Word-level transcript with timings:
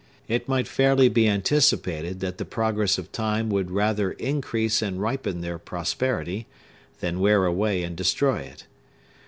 It 0.27 0.47
might 0.49 0.67
fairly 0.67 1.09
be 1.09 1.27
anticipated 1.27 2.21
that 2.21 2.39
the 2.39 2.43
progress 2.43 2.97
of 2.97 3.11
time 3.11 3.51
would 3.51 3.69
rather 3.69 4.13
increase 4.13 4.81
and 4.81 4.99
ripen 4.99 5.41
their 5.41 5.59
prosperity, 5.59 6.47
than 7.01 7.19
wear 7.19 7.45
away 7.45 7.83
and 7.83 7.95
destroy 7.95 8.39
it. 8.39 8.65